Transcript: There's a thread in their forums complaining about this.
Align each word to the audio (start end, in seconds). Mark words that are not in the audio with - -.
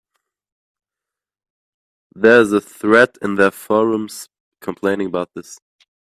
There's 2.15 2.51
a 2.53 2.59
thread 2.59 3.19
in 3.21 3.35
their 3.35 3.51
forums 3.51 4.29
complaining 4.59 5.05
about 5.05 5.29
this. 5.35 5.59